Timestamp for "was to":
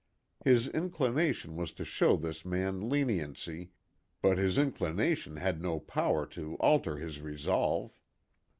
1.55-1.85